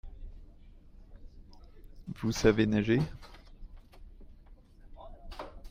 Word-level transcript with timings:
Vous 2.15 2.31
savez 2.31 2.65
nager? 2.65 3.01